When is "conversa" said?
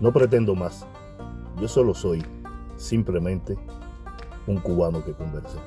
5.12-5.58